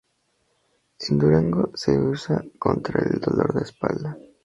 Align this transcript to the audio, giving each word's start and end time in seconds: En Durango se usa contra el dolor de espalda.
En 1.01 1.19
Durango 1.19 1.69
se 1.75 1.95
usa 1.95 2.43
contra 2.57 3.03
el 3.07 3.19
dolor 3.19 3.53
de 3.53 3.61
espalda. 3.61 4.17